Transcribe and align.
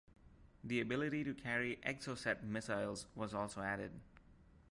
The 0.63 0.81
ability 0.81 1.23
to 1.25 1.35
carry 1.35 1.77
Exocet 1.85 2.41
missiles 2.41 3.05
was 3.13 3.35
also 3.35 3.61
added. 3.61 3.91